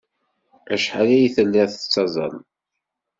[0.73, 2.35] Acḥal ay tellid tettazzaled?